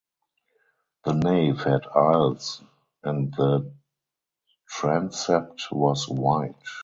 The 1.05 1.13
nave 1.13 1.59
had 1.59 1.85
aisles 1.93 2.63
and 3.03 3.31
the 3.35 3.71
transept 4.67 5.71
was 5.71 6.09
wide. 6.09 6.55